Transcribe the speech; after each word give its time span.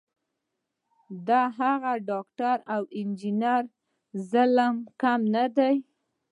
د 1.27 1.29
هغه 1.57 1.93
ډاکټر 2.09 2.57
او 2.75 2.81
انجینر 2.99 3.63
ظلم 4.29 4.75
کم 5.01 5.21
نه 5.35 5.45
دی. 5.57 5.75